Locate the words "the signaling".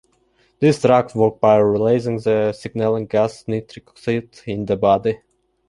2.17-3.05